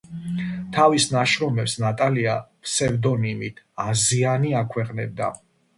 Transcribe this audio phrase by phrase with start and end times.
[0.77, 5.33] თავის ნაშრომებს ნატალია ფსევდონიმით „აზიანი“ აქვეყნებდა.